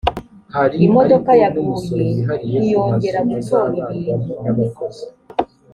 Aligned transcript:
imodoka 0.87 1.31
yaguye 1.41 2.17
ntiyongera 2.55 3.19
gutora 3.29 3.67
ibintu. 3.91 4.31